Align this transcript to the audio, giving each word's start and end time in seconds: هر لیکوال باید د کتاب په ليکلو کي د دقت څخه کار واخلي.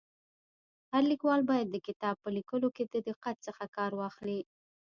هر 0.91 1.03
لیکوال 1.11 1.41
باید 1.49 1.67
د 1.71 1.77
کتاب 1.87 2.15
په 2.23 2.29
ليکلو 2.37 2.67
کي 2.75 2.83
د 2.87 2.95
دقت 3.09 3.35
څخه 3.47 3.63
کار 3.77 3.91
واخلي. 4.01 4.39